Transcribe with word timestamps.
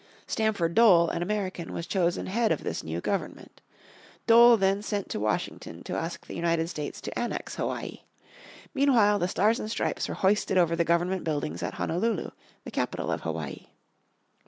Stamford 0.25 0.73
Dole, 0.73 1.09
an 1.09 1.21
American, 1.21 1.73
was 1.73 1.85
chosen 1.85 2.25
head 2.25 2.51
of 2.51 2.63
this 2.63 2.83
new 2.83 3.01
government. 3.01 3.61
Dole 4.25 4.57
then 4.57 4.81
sent 4.81 5.09
to 5.09 5.19
Washington 5.19 5.83
to 5.83 5.93
ask 5.93 6.25
the 6.25 6.33
United 6.33 6.69
States 6.69 7.01
to 7.01 7.15
annex 7.19 7.57
Hawaii. 7.57 7.99
Meanwhile 8.73 9.19
the 9.19 9.27
stars 9.27 9.59
and 9.59 9.69
stripes 9.69 10.09
were 10.09 10.15
hoisted 10.15 10.57
over 10.57 10.75
the 10.75 10.83
Government 10.83 11.23
buildings 11.23 11.61
at 11.61 11.75
Honolulu, 11.75 12.31
the 12.63 12.71
capital 12.71 13.11
of 13.11 13.21
Hawaii. 13.21 13.67